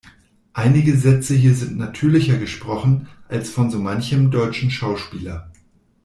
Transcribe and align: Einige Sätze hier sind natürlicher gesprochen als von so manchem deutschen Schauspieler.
Einige 0.53 0.97
Sätze 0.97 1.35
hier 1.35 1.53
sind 1.53 1.77
natürlicher 1.77 2.39
gesprochen 2.39 3.07
als 3.27 3.51
von 3.51 3.69
so 3.69 3.77
manchem 3.77 4.31
deutschen 4.31 4.71
Schauspieler. 4.71 5.51